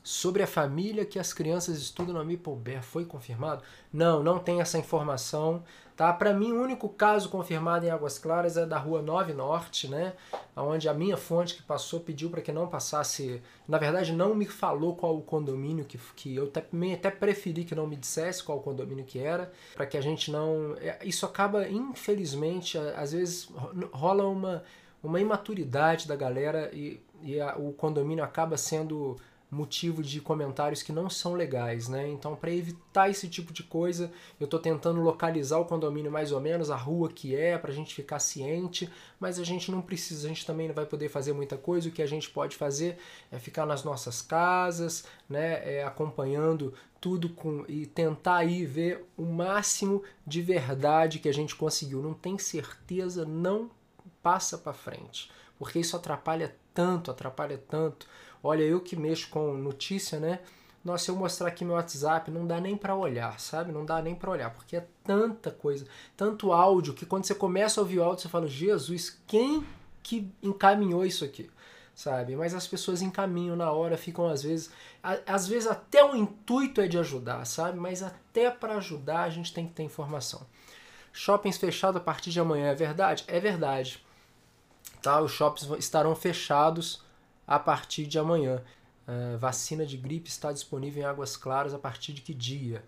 Sobre 0.04 0.40
a 0.40 0.46
família 0.46 1.04
que 1.04 1.18
as 1.18 1.32
crianças 1.32 1.78
estudam 1.78 2.14
no 2.14 2.20
Amipolber, 2.20 2.80
foi 2.80 3.04
confirmado? 3.04 3.60
Não, 3.92 4.22
não 4.22 4.38
tem 4.38 4.60
essa 4.60 4.78
informação. 4.78 5.64
Tá? 5.96 6.12
Para 6.12 6.34
mim, 6.34 6.52
o 6.52 6.60
único 6.60 6.90
caso 6.90 7.30
confirmado 7.30 7.86
em 7.86 7.90
Águas 7.90 8.18
Claras 8.18 8.58
é 8.58 8.66
da 8.66 8.76
Rua 8.76 9.00
9 9.00 9.32
Norte, 9.32 9.88
né? 9.88 10.12
onde 10.54 10.88
a 10.90 10.94
minha 10.94 11.16
fonte 11.16 11.54
que 11.54 11.62
passou 11.62 12.00
pediu 12.00 12.28
para 12.28 12.42
que 12.42 12.52
não 12.52 12.68
passasse. 12.68 13.40
Na 13.66 13.78
verdade, 13.78 14.12
não 14.12 14.34
me 14.34 14.44
falou 14.44 14.94
qual 14.94 15.16
o 15.16 15.22
condomínio 15.22 15.86
que, 15.86 15.98
que 16.14 16.36
eu 16.36 16.44
até, 16.44 16.66
até 16.92 17.10
preferi 17.10 17.64
que 17.64 17.74
não 17.74 17.86
me 17.86 17.96
dissesse 17.96 18.44
qual 18.44 18.58
o 18.58 18.60
condomínio 18.60 19.06
que 19.06 19.18
era, 19.18 19.50
para 19.74 19.86
que 19.86 19.96
a 19.96 20.00
gente 20.02 20.30
não. 20.30 20.76
É, 20.80 20.98
isso 21.02 21.24
acaba, 21.24 21.66
infelizmente, 21.66 22.76
às 22.76 23.12
vezes 23.12 23.48
rola 23.90 24.26
uma, 24.26 24.62
uma 25.02 25.18
imaturidade 25.18 26.06
da 26.06 26.14
galera 26.14 26.70
e, 26.74 27.00
e 27.22 27.40
a, 27.40 27.56
o 27.56 27.72
condomínio 27.72 28.22
acaba 28.22 28.58
sendo 28.58 29.16
motivo 29.50 30.02
de 30.02 30.20
comentários 30.20 30.82
que 30.82 30.92
não 30.92 31.08
são 31.08 31.34
legais, 31.34 31.88
né? 31.88 32.08
Então, 32.08 32.34
para 32.34 32.50
evitar 32.50 33.08
esse 33.08 33.28
tipo 33.28 33.52
de 33.52 33.62
coisa, 33.62 34.10
eu 34.40 34.44
estou 34.44 34.58
tentando 34.58 35.00
localizar 35.00 35.58
o 35.58 35.64
condomínio 35.64 36.10
mais 36.10 36.32
ou 36.32 36.40
menos, 36.40 36.70
a 36.70 36.76
rua 36.76 37.08
que 37.08 37.34
é, 37.34 37.56
para 37.56 37.70
a 37.70 37.74
gente 37.74 37.94
ficar 37.94 38.18
ciente, 38.18 38.90
mas 39.20 39.38
a 39.38 39.44
gente 39.44 39.70
não 39.70 39.80
precisa, 39.80 40.26
a 40.26 40.28
gente 40.28 40.44
também 40.44 40.66
não 40.66 40.74
vai 40.74 40.84
poder 40.84 41.08
fazer 41.08 41.32
muita 41.32 41.56
coisa. 41.56 41.88
O 41.88 41.92
que 41.92 42.02
a 42.02 42.06
gente 42.06 42.28
pode 42.30 42.56
fazer 42.56 42.98
é 43.30 43.38
ficar 43.38 43.64
nas 43.64 43.84
nossas 43.84 44.20
casas, 44.20 45.04
né? 45.28 45.76
É, 45.76 45.84
acompanhando 45.84 46.74
tudo 47.00 47.28
com 47.28 47.64
e 47.68 47.86
tentar 47.86 48.38
aí 48.38 48.66
ver 48.66 49.04
o 49.16 49.24
máximo 49.24 50.02
de 50.26 50.42
verdade 50.42 51.20
que 51.20 51.28
a 51.28 51.34
gente 51.34 51.54
conseguiu. 51.54 52.02
Não 52.02 52.14
tem 52.14 52.36
certeza, 52.36 53.24
não 53.24 53.70
passa 54.22 54.58
para 54.58 54.72
frente, 54.72 55.30
porque 55.56 55.78
isso 55.78 55.94
atrapalha 55.94 56.56
tanto, 56.74 57.12
atrapalha 57.12 57.56
tanto. 57.56 58.08
Olha, 58.46 58.62
eu 58.62 58.80
que 58.80 58.96
mexo 58.96 59.28
com 59.28 59.54
notícia, 59.54 60.18
né? 60.18 60.40
Nossa, 60.84 61.10
eu 61.10 61.16
mostrar 61.16 61.48
aqui 61.48 61.64
meu 61.64 61.74
WhatsApp, 61.74 62.30
não 62.30 62.46
dá 62.46 62.60
nem 62.60 62.76
para 62.76 62.94
olhar, 62.94 63.40
sabe? 63.40 63.72
Não 63.72 63.84
dá 63.84 64.00
nem 64.00 64.14
para 64.14 64.30
olhar, 64.30 64.50
porque 64.50 64.76
é 64.76 64.86
tanta 65.02 65.50
coisa, 65.50 65.84
tanto 66.16 66.52
áudio 66.52 66.94
que 66.94 67.04
quando 67.04 67.24
você 67.24 67.34
começa 67.34 67.80
a 67.80 67.82
ouvir 67.82 67.98
o 67.98 68.04
áudio, 68.04 68.22
você 68.22 68.28
fala: 68.28 68.46
"Jesus, 68.46 69.20
quem 69.26 69.66
que 70.02 70.30
encaminhou 70.42 71.04
isso 71.04 71.24
aqui?" 71.24 71.50
sabe? 71.96 72.36
Mas 72.36 72.54
as 72.54 72.66
pessoas 72.66 73.00
encaminham 73.00 73.56
na 73.56 73.72
hora, 73.72 73.96
ficam 73.96 74.28
às 74.28 74.42
vezes, 74.42 74.70
às 75.26 75.48
vezes 75.48 75.66
até 75.66 76.04
o 76.04 76.14
intuito 76.14 76.82
é 76.82 76.86
de 76.86 76.98
ajudar, 76.98 77.44
sabe? 77.46 77.80
Mas 77.80 78.02
até 78.02 78.50
para 78.50 78.76
ajudar 78.76 79.22
a 79.22 79.30
gente 79.30 79.52
tem 79.52 79.66
que 79.66 79.72
ter 79.72 79.82
informação. 79.82 80.46
Shoppings 81.10 81.56
fechados 81.56 81.96
a 81.96 82.04
partir 82.04 82.30
de 82.30 82.38
amanhã, 82.38 82.66
é 82.66 82.74
verdade? 82.74 83.24
É 83.26 83.40
verdade. 83.40 84.04
Tá? 85.00 85.20
Os 85.22 85.32
shoppings 85.32 85.68
estarão 85.78 86.14
fechados 86.14 87.02
a 87.46 87.58
partir 87.58 88.06
de 88.06 88.18
amanhã. 88.18 88.62
Uh, 89.06 89.38
vacina 89.38 89.86
de 89.86 89.96
gripe 89.96 90.28
está 90.28 90.52
disponível 90.52 91.02
em 91.02 91.06
Águas 91.06 91.36
Claras 91.36 91.72
a 91.72 91.78
partir 91.78 92.12
de 92.12 92.20
que 92.20 92.34
dia? 92.34 92.84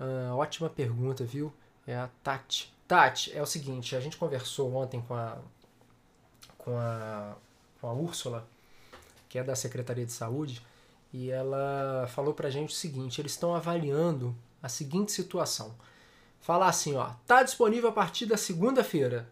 Uh, 0.00 0.34
ótima 0.36 0.68
pergunta, 0.68 1.24
viu? 1.24 1.52
É 1.86 1.94
a 1.94 2.08
Tati. 2.22 2.72
Tati, 2.88 3.32
é 3.32 3.40
o 3.40 3.46
seguinte, 3.46 3.94
a 3.94 4.00
gente 4.00 4.16
conversou 4.16 4.74
ontem 4.74 5.00
com 5.00 5.14
a, 5.14 5.38
com 6.58 6.76
a, 6.76 7.34
com 7.80 7.86
a 7.88 7.92
Úrsula, 7.92 8.46
que 9.28 9.38
é 9.38 9.44
da 9.44 9.54
Secretaria 9.54 10.04
de 10.04 10.12
Saúde, 10.12 10.60
e 11.12 11.30
ela 11.30 12.06
falou 12.08 12.34
pra 12.34 12.50
gente 12.50 12.70
o 12.70 12.76
seguinte, 12.76 13.20
eles 13.20 13.32
estão 13.32 13.54
avaliando 13.54 14.34
a 14.62 14.68
seguinte 14.68 15.12
situação. 15.12 15.74
Falar 16.40 16.66
assim, 16.66 16.96
ó, 16.96 17.10
tá 17.26 17.42
disponível 17.42 17.90
a 17.90 17.92
partir 17.92 18.26
da 18.26 18.36
segunda-feira. 18.36 19.28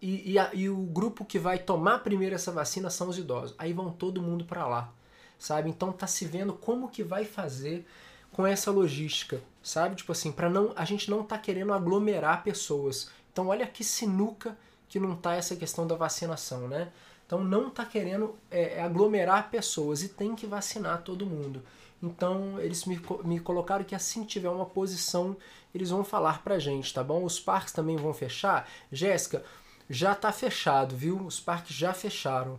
E, 0.00 0.32
e, 0.32 0.38
a, 0.38 0.50
e, 0.52 0.68
o 0.68 0.76
grupo 0.76 1.24
que 1.24 1.38
vai 1.38 1.58
tomar 1.58 2.00
primeiro 2.00 2.34
essa 2.34 2.52
vacina 2.52 2.90
são 2.90 3.08
os 3.08 3.18
idosos. 3.18 3.54
Aí 3.58 3.72
vão 3.72 3.90
todo 3.90 4.22
mundo 4.22 4.44
para 4.44 4.66
lá, 4.66 4.92
sabe? 5.38 5.70
Então 5.70 5.90
tá 5.92 6.06
se 6.06 6.26
vendo 6.26 6.52
como 6.52 6.88
que 6.88 7.02
vai 7.02 7.24
fazer 7.24 7.86
com 8.32 8.46
essa 8.46 8.70
logística, 8.70 9.40
sabe? 9.62 9.96
Tipo 9.96 10.12
assim, 10.12 10.30
para 10.30 10.50
não 10.50 10.72
a 10.76 10.84
gente 10.84 11.10
não 11.10 11.22
tá 11.22 11.38
querendo 11.38 11.72
aglomerar 11.72 12.42
pessoas. 12.42 13.10
Então 13.32 13.48
olha 13.48 13.66
que 13.66 13.82
sinuca 13.82 14.56
que 14.88 15.00
não 15.00 15.16
tá 15.16 15.34
essa 15.34 15.56
questão 15.56 15.86
da 15.86 15.94
vacinação, 15.94 16.68
né? 16.68 16.92
Então 17.26 17.42
não 17.42 17.70
tá 17.70 17.84
querendo 17.84 18.36
é, 18.50 18.78
é 18.78 18.82
aglomerar 18.82 19.50
pessoas 19.50 20.02
e 20.02 20.08
tem 20.10 20.36
que 20.36 20.46
vacinar 20.46 21.02
todo 21.02 21.26
mundo. 21.26 21.62
Então 22.02 22.60
eles 22.60 22.84
me, 22.84 23.00
me 23.24 23.40
colocaram 23.40 23.84
que 23.84 23.94
assim 23.94 24.24
tiver 24.24 24.50
uma 24.50 24.66
posição, 24.66 25.36
eles 25.74 25.90
vão 25.90 26.04
falar 26.04 26.42
pra 26.42 26.58
gente, 26.58 26.92
tá 26.92 27.02
bom? 27.02 27.24
Os 27.24 27.40
parques 27.40 27.72
também 27.72 27.96
vão 27.96 28.12
fechar. 28.12 28.68
Jéssica, 28.92 29.42
já 29.88 30.14
tá 30.14 30.32
fechado, 30.32 30.96
viu? 30.96 31.24
Os 31.24 31.40
parques 31.40 31.74
já 31.74 31.92
fecharam. 31.92 32.58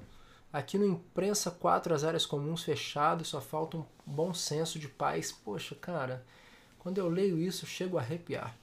Aqui 0.52 0.78
no 0.78 0.86
Imprensa 0.86 1.52
4, 1.52 1.94
as 1.94 2.04
áreas 2.04 2.26
comuns 2.26 2.64
fechadas, 2.64 3.28
só 3.28 3.42
falta 3.42 3.78
um 3.78 3.86
bom 4.06 4.34
senso 4.34 4.80
de 4.80 4.88
paz. 4.88 5.32
Poxa, 5.32 5.76
cara, 5.76 6.26
quando 6.80 6.98
eu 6.98 7.10
leio 7.10 7.38
isso, 7.40 7.66
eu 7.66 7.70
chego 7.70 7.98
a 7.98 8.02
arrepiar. 8.02 8.56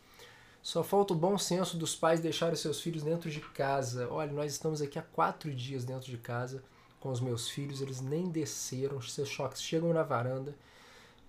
Só 0.63 0.83
falta 0.83 1.13
o 1.13 1.17
bom 1.17 1.37
senso 1.37 1.77
dos 1.77 1.95
pais 1.95 2.21
deixarem 2.21 2.57
seus 2.57 2.81
filhos 2.81 3.03
dentro 3.03 3.31
de 3.31 3.41
casa. 3.41 4.09
Olha, 4.11 4.33
nós 4.33 4.53
estamos 4.53 4.81
aqui 4.81 4.99
há 4.99 5.03
quatro 5.03 5.55
dias 5.55 5.85
dentro 5.85 6.11
de 6.11 6.17
casa 6.17 6.63
com 7.05 7.11
os 7.11 7.21
meus 7.21 7.51
filhos, 7.51 7.83
eles 7.83 8.01
nem 8.01 8.31
desceram, 8.31 8.99
seus 9.03 9.29
choques 9.29 9.61
chegam 9.61 9.93
na 9.93 10.03
varanda, 10.03 10.55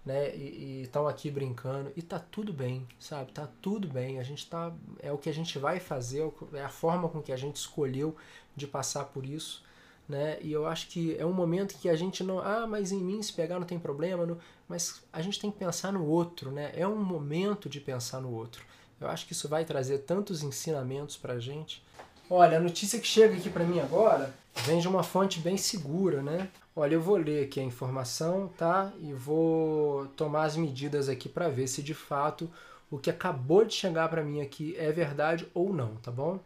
né? 0.06 0.36
E 0.36 0.84
estão 0.84 1.08
aqui 1.08 1.32
brincando 1.32 1.92
e 1.96 2.02
tá 2.02 2.20
tudo 2.20 2.54
bem, 2.54 2.88
sabe? 3.00 3.32
Tá 3.32 3.50
tudo 3.62 3.88
bem. 3.88 4.20
A 4.20 4.24
gente 4.24 4.48
tá 4.48 4.74
é 5.00 5.12
o 5.12 5.18
que 5.18 5.30
a 5.30 5.34
gente 5.34 5.58
vai 5.58 5.80
fazer, 5.80 6.32
é 6.54 6.62
a 6.62 6.70
forma 6.70 7.10
com 7.10 7.22
que 7.22 7.32
a 7.32 7.38
gente 7.38 7.56
escolheu 7.56 8.16
de 8.56 8.68
passar 8.68 9.06
por 9.06 9.26
isso 9.26 9.64
né? 10.08 10.38
E 10.42 10.52
eu 10.52 10.66
acho 10.68 10.88
que 10.88 11.18
é 11.18 11.26
um 11.26 11.34
momento 11.34 11.76
que 11.80 11.90
a 11.90 11.96
gente 11.96 12.24
não, 12.24 12.40
ah, 12.40 12.68
mas 12.68 12.92
em 12.92 13.02
mim 13.02 13.22
se 13.22 13.34
pegar 13.34 13.60
não 13.60 13.66
tem 13.66 13.80
problema, 13.80 14.26
não, 14.26 14.38
mas 14.68 15.04
a 15.12 15.22
gente 15.22 15.40
tem 15.40 15.52
que 15.52 15.58
pensar 15.58 15.92
no 15.92 16.06
outro, 16.06 16.52
né? 16.52 16.72
É 16.76 16.88
um 16.88 17.04
momento 17.04 17.68
de 17.68 17.80
pensar 17.80 18.22
no 18.22 18.32
outro. 18.32 18.64
Eu 19.00 19.08
acho 19.08 19.26
que 19.26 19.34
isso 19.34 19.50
vai 19.50 19.66
trazer 19.66 20.00
tantos 20.00 20.44
ensinamentos 20.44 21.18
pra 21.18 21.40
gente. 21.40 21.84
Olha, 22.30 22.58
a 22.58 22.60
notícia 22.62 23.00
que 23.00 23.06
chega 23.06 23.36
aqui 23.36 23.52
para 23.52 23.64
mim 23.64 23.80
agora 23.80 24.34
vem 24.66 24.80
de 24.80 24.88
uma 24.88 25.04
fonte 25.04 25.40
bem 25.40 25.58
segura, 25.58 26.24
né? 26.24 26.50
Olha, 26.76 26.96
eu 26.96 27.02
vou 27.02 27.18
ler 27.18 27.46
aqui 27.46 27.60
a 27.60 27.64
informação, 27.64 28.48
tá? 28.58 28.92
E 29.00 29.14
vou 29.14 30.08
tomar 30.08 30.46
as 30.46 30.58
medidas 30.58 31.08
aqui 31.08 31.30
para 31.30 31.50
ver 31.50 31.68
se 31.68 31.84
de 31.84 31.94
fato 31.94 32.50
o 32.90 32.98
que 32.98 33.12
acabou 33.12 33.64
de 33.64 33.76
chegar 33.76 34.10
para 34.10 34.24
mim 34.24 34.42
aqui 34.42 34.76
é 34.76 34.92
verdade 34.92 35.48
ou 35.54 35.72
não, 35.72 35.98
tá 35.98 36.12
bom? 36.12 36.40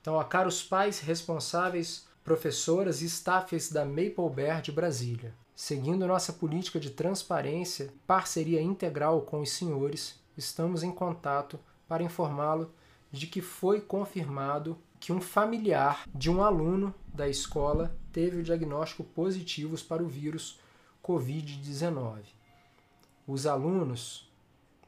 Então, 0.00 0.14
ó, 0.14 0.22
caros 0.22 0.62
pais 0.62 1.00
responsáveis 1.00 2.06
professoras 2.22 3.02
e 3.02 3.06
staffs 3.06 3.70
da 3.70 3.84
Maple 3.84 4.30
Bear 4.32 4.62
de 4.62 4.70
Brasília. 4.70 5.34
Seguindo 5.56 6.06
nossa 6.06 6.32
política 6.32 6.78
de 6.78 6.90
transparência, 6.90 7.92
parceria 8.06 8.62
integral 8.62 9.22
com 9.22 9.40
os 9.40 9.50
senhores, 9.50 10.20
estamos 10.36 10.84
em 10.84 10.92
contato 10.92 11.58
para 11.88 12.04
informá-lo 12.04 12.72
de 13.10 13.26
que 13.26 13.40
foi 13.40 13.80
confirmado 13.80 14.78
que 14.98 15.12
um 15.12 15.20
familiar 15.20 16.04
de 16.14 16.30
um 16.30 16.42
aluno 16.42 16.94
da 17.06 17.28
escola 17.28 17.96
teve 18.12 18.38
o 18.38 18.42
diagnóstico 18.42 19.04
positivo 19.04 19.76
para 19.84 20.02
o 20.02 20.08
vírus 20.08 20.58
Covid-19. 21.02 22.20
Os 23.26 23.46
alunos 23.46 24.30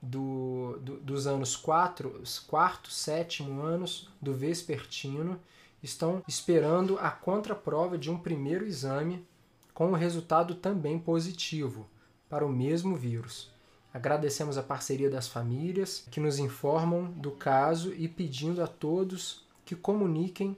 do, 0.00 0.78
do, 0.80 1.00
dos 1.00 1.26
anos 1.26 1.56
4, 1.56 2.22
quarto, 2.46 2.90
sétimo 2.90 3.62
anos 3.62 4.08
do 4.20 4.32
vespertino 4.32 5.38
estão 5.82 6.22
esperando 6.26 6.98
a 6.98 7.10
contraprova 7.10 7.98
de 7.98 8.10
um 8.10 8.18
primeiro 8.18 8.66
exame 8.66 9.26
com 9.72 9.92
o 9.92 9.94
resultado 9.94 10.54
também 10.54 10.98
positivo 10.98 11.88
para 12.28 12.44
o 12.44 12.48
mesmo 12.48 12.96
vírus. 12.96 13.50
Agradecemos 13.92 14.58
a 14.58 14.62
parceria 14.62 15.10
das 15.10 15.28
famílias 15.28 16.04
que 16.10 16.20
nos 16.20 16.38
informam 16.38 17.10
do 17.10 17.30
caso 17.30 17.92
e 17.94 18.06
pedindo 18.06 18.62
a 18.62 18.66
todos 18.66 19.46
que 19.64 19.74
comuniquem 19.74 20.56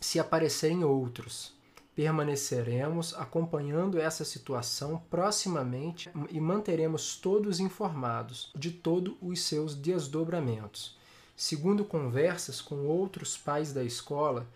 se 0.00 0.18
aparecerem 0.18 0.84
outros. 0.84 1.52
Permaneceremos 1.94 3.14
acompanhando 3.14 4.00
essa 4.00 4.24
situação 4.24 5.00
proximamente 5.08 6.10
e 6.28 6.40
manteremos 6.40 7.16
todos 7.16 7.60
informados 7.60 8.50
de 8.54 8.72
todos 8.72 9.14
os 9.22 9.42
seus 9.42 9.76
desdobramentos. 9.76 10.96
Segundo 11.36 11.84
conversas 11.84 12.60
com 12.60 12.86
outros 12.86 13.36
pais 13.36 13.72
da 13.72 13.82
escola, 13.82 14.46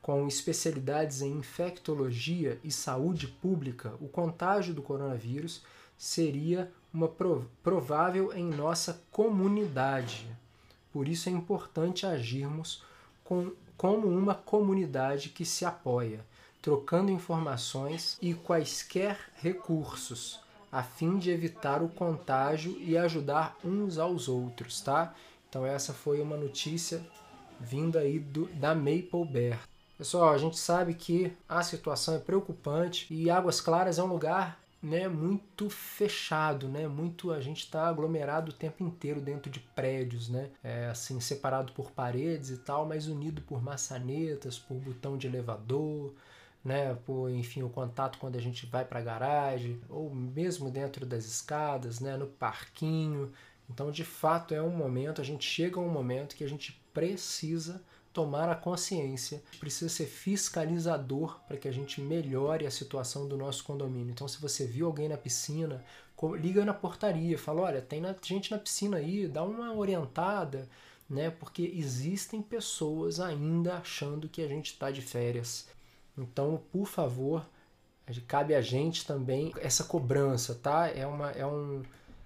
com 0.00 0.26
especialidades 0.28 1.20
em 1.20 1.32
infectologia 1.32 2.60
e 2.62 2.70
saúde 2.70 3.26
pública, 3.26 3.94
o 4.00 4.08
contágio 4.08 4.72
do 4.72 4.82
coronavírus 4.82 5.62
seria 5.96 6.70
uma 6.94 7.10
provável 7.60 8.32
em 8.32 8.46
nossa 8.46 9.02
comunidade. 9.10 10.28
Por 10.92 11.08
isso 11.08 11.28
é 11.28 11.32
importante 11.32 12.06
agirmos 12.06 12.84
com, 13.24 13.50
como 13.76 14.06
uma 14.06 14.36
comunidade 14.36 15.30
que 15.30 15.44
se 15.44 15.64
apoia, 15.64 16.24
trocando 16.62 17.10
informações 17.10 18.16
e 18.22 18.32
quaisquer 18.32 19.18
recursos, 19.34 20.40
a 20.70 20.84
fim 20.84 21.18
de 21.18 21.32
evitar 21.32 21.82
o 21.82 21.88
contágio 21.88 22.78
e 22.80 22.96
ajudar 22.96 23.56
uns 23.64 23.98
aos 23.98 24.28
outros, 24.28 24.80
tá? 24.80 25.12
Então 25.48 25.66
essa 25.66 25.92
foi 25.92 26.20
uma 26.20 26.36
notícia 26.36 27.04
vinda 27.58 28.00
aí 28.00 28.20
do, 28.20 28.46
da 28.54 28.72
Maple 28.72 29.24
Bear. 29.28 29.60
Pessoal, 29.98 30.32
a 30.32 30.38
gente 30.38 30.58
sabe 30.58 30.94
que 30.94 31.32
a 31.48 31.62
situação 31.62 32.14
é 32.14 32.18
preocupante 32.18 33.12
e 33.12 33.30
Águas 33.30 33.60
Claras 33.60 33.98
é 33.98 34.02
um 34.02 34.08
lugar 34.08 34.63
né, 34.84 35.08
muito 35.08 35.70
fechado, 35.70 36.68
né? 36.68 36.86
Muito 36.86 37.32
a 37.32 37.40
gente 37.40 37.60
está 37.60 37.88
aglomerado 37.88 38.50
o 38.50 38.54
tempo 38.54 38.84
inteiro 38.84 39.18
dentro 39.18 39.50
de 39.50 39.58
prédios, 39.58 40.28
né? 40.28 40.50
É, 40.62 40.86
assim 40.88 41.18
separado 41.20 41.72
por 41.72 41.90
paredes 41.90 42.50
e 42.50 42.58
tal, 42.58 42.84
mas 42.84 43.08
unido 43.08 43.40
por 43.42 43.62
maçanetas, 43.62 44.58
por 44.58 44.76
botão 44.76 45.16
de 45.16 45.26
elevador, 45.26 46.12
né? 46.62 46.94
Por 47.06 47.30
enfim 47.30 47.62
o 47.62 47.70
contato 47.70 48.18
quando 48.18 48.36
a 48.36 48.40
gente 48.40 48.66
vai 48.66 48.84
para 48.84 48.98
a 49.00 49.02
garagem 49.02 49.80
ou 49.88 50.14
mesmo 50.14 50.70
dentro 50.70 51.06
das 51.06 51.24
escadas, 51.24 51.98
né? 52.00 52.16
No 52.18 52.26
parquinho. 52.26 53.32
Então, 53.70 53.90
de 53.90 54.04
fato, 54.04 54.52
é 54.52 54.60
um 54.60 54.76
momento, 54.76 55.22
a 55.22 55.24
gente 55.24 55.46
chega 55.46 55.80
a 55.80 55.82
um 55.82 55.88
momento 55.88 56.36
que 56.36 56.44
a 56.44 56.48
gente 56.48 56.78
precisa 56.92 57.82
tomar 58.14 58.48
a 58.48 58.54
consciência, 58.54 59.42
precisa 59.58 59.90
ser 59.92 60.06
fiscalizador 60.06 61.40
para 61.48 61.56
que 61.56 61.66
a 61.66 61.72
gente 61.72 62.00
melhore 62.00 62.64
a 62.64 62.70
situação 62.70 63.26
do 63.26 63.36
nosso 63.36 63.64
condomínio. 63.64 64.12
Então, 64.12 64.28
se 64.28 64.40
você 64.40 64.64
viu 64.64 64.86
alguém 64.86 65.08
na 65.08 65.18
piscina, 65.18 65.84
liga 66.38 66.64
na 66.64 66.72
portaria, 66.72 67.36
fala: 67.36 67.62
olha, 67.62 67.82
tem 67.82 68.00
gente 68.22 68.52
na 68.52 68.58
piscina 68.58 68.98
aí, 68.98 69.26
dá 69.26 69.42
uma 69.42 69.74
orientada, 69.74 70.68
né? 71.10 71.28
Porque 71.28 71.72
existem 71.74 72.40
pessoas 72.40 73.18
ainda 73.18 73.74
achando 73.74 74.28
que 74.28 74.40
a 74.40 74.48
gente 74.48 74.66
está 74.66 74.92
de 74.92 75.02
férias. 75.02 75.68
Então, 76.16 76.62
por 76.70 76.86
favor, 76.86 77.44
cabe 78.28 78.54
a 78.54 78.60
gente 78.60 79.04
também 79.04 79.52
essa 79.58 79.82
cobrança, 79.82 80.54
tá? 80.54 80.88
É, 80.88 81.04
uma, 81.04 81.32
é 81.32 81.44
um 81.44 81.82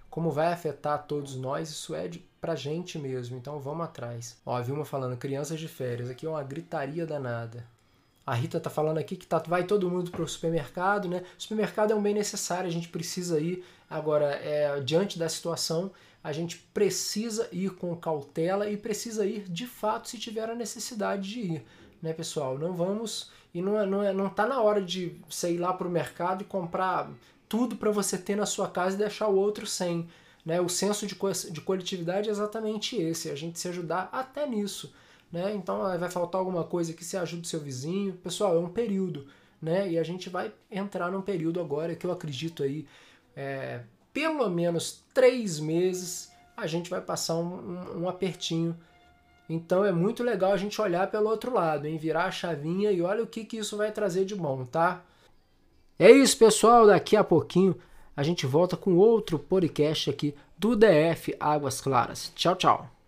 como 0.07 0.31
vai 0.31 0.51
afetar 0.53 1.05
todos 1.07 1.35
nós, 1.35 1.69
isso 1.69 1.95
é 1.95 2.07
de, 2.07 2.27
pra 2.39 2.55
gente 2.55 2.97
mesmo, 2.97 3.37
então 3.37 3.59
vamos 3.59 3.85
atrás. 3.85 4.37
Ó, 4.45 4.55
a 4.55 4.61
Vilma 4.61 4.85
falando, 4.85 5.17
crianças 5.17 5.59
de 5.59 5.67
férias, 5.67 6.09
aqui 6.09 6.25
é 6.25 6.29
uma 6.29 6.43
gritaria 6.43 7.05
danada. 7.05 7.65
A 8.25 8.33
Rita 8.35 8.59
tá 8.59 8.69
falando 8.69 8.99
aqui 8.99 9.15
que 9.15 9.25
tá, 9.25 9.39
vai 9.39 9.63
todo 9.63 9.89
mundo 9.89 10.11
pro 10.11 10.27
supermercado, 10.27 11.07
né? 11.07 11.23
O 11.37 11.41
supermercado 11.41 11.91
é 11.91 11.95
um 11.95 12.01
bem 12.01 12.13
necessário, 12.13 12.67
a 12.67 12.71
gente 12.71 12.87
precisa 12.87 13.39
ir. 13.39 13.65
Agora, 13.89 14.25
é, 14.35 14.79
diante 14.81 15.17
da 15.17 15.27
situação, 15.27 15.91
a 16.23 16.31
gente 16.31 16.57
precisa 16.73 17.47
ir 17.51 17.71
com 17.71 17.95
cautela 17.95 18.69
e 18.69 18.77
precisa 18.77 19.25
ir 19.25 19.49
de 19.49 19.65
fato 19.65 20.07
se 20.07 20.19
tiver 20.19 20.49
a 20.49 20.55
necessidade 20.55 21.27
de 21.27 21.39
ir. 21.39 21.65
né, 22.01 22.13
pessoal? 22.13 22.57
Não 22.57 22.73
vamos 22.73 23.31
e 23.53 23.61
não 23.61 23.79
é, 23.79 23.85
não 23.85 24.03
é, 24.03 24.13
não 24.13 24.29
tá 24.29 24.45
na 24.45 24.61
hora 24.61 24.81
de 24.81 25.15
você 25.27 25.53
ir 25.53 25.57
lá 25.57 25.73
para 25.73 25.87
o 25.87 25.91
mercado 25.91 26.43
e 26.43 26.45
comprar 26.45 27.09
tudo 27.47 27.75
para 27.75 27.89
você 27.89 28.17
ter 28.17 28.35
na 28.35 28.45
sua 28.45 28.69
casa 28.69 28.95
e 28.95 28.99
deixar 28.99 29.27
o 29.27 29.35
outro 29.35 29.65
sem. 29.65 30.07
Né? 30.49 30.59
O 30.59 30.67
senso 30.67 31.05
de, 31.05 31.13
co 31.13 31.31
de 31.31 31.61
coletividade 31.61 32.27
é 32.27 32.31
exatamente 32.31 32.95
esse, 32.99 33.29
a 33.29 33.35
gente 33.35 33.59
se 33.59 33.67
ajudar 33.67 34.09
até 34.11 34.47
nisso. 34.47 34.91
Né? 35.31 35.53
Então 35.53 35.81
vai 35.99 36.09
faltar 36.09 36.39
alguma 36.39 36.63
coisa 36.63 36.91
que 36.93 37.05
você 37.05 37.15
ajude 37.17 37.47
seu 37.47 37.59
vizinho. 37.59 38.13
Pessoal, 38.13 38.55
é 38.55 38.59
um 38.59 38.69
período, 38.69 39.27
né? 39.61 39.87
E 39.87 39.99
a 39.99 40.03
gente 40.03 40.27
vai 40.27 40.51
entrar 40.71 41.11
num 41.11 41.21
período 41.21 41.59
agora 41.59 41.95
que 41.95 42.05
eu 42.05 42.11
acredito 42.11 42.63
aí, 42.63 42.87
é, 43.35 43.81
pelo 44.11 44.49
menos 44.49 45.03
três 45.13 45.59
meses, 45.59 46.31
a 46.57 46.65
gente 46.65 46.89
vai 46.89 46.99
passar 46.99 47.35
um, 47.35 47.53
um, 47.59 48.01
um 48.01 48.09
apertinho 48.09 48.75
então 49.49 49.83
é 49.83 49.91
muito 49.91 50.23
legal 50.23 50.53
a 50.53 50.57
gente 50.57 50.79
olhar 50.79 51.09
pelo 51.09 51.27
outro 51.27 51.51
lado, 51.51 51.87
hein? 51.87 51.97
Virar 51.97 52.25
a 52.25 52.31
chavinha 52.31 52.91
e 52.91 53.01
olha 53.01 53.23
o 53.23 53.27
que, 53.27 53.43
que 53.43 53.57
isso 53.57 53.75
vai 53.75 53.91
trazer 53.91 54.23
de 54.23 54.35
bom, 54.35 54.63
tá? 54.63 55.01
É 55.97 56.11
isso, 56.11 56.37
pessoal. 56.37 56.85
Daqui 56.85 57.15
a 57.15 57.23
pouquinho 57.23 57.75
a 58.19 58.23
gente 58.23 58.45
volta 58.45 58.75
com 58.75 58.97
outro 58.97 59.39
podcast 59.39 60.09
aqui 60.09 60.35
do 60.57 60.75
DF 60.75 61.33
Águas 61.39 61.79
Claras. 61.79 62.33
Tchau, 62.35 62.53
tchau. 62.53 62.98